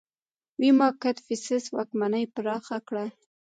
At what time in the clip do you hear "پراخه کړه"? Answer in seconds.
2.35-3.05